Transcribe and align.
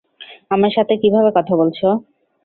আমার 0.51 0.71
সাথে 0.73 0.93
কীভাবে 1.01 1.29
কথা 1.37 1.53
বলছ? 1.55 1.79